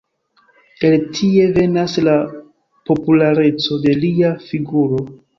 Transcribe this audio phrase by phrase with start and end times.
[0.87, 2.15] El tie venas la
[2.89, 5.05] populareco de lia figuro.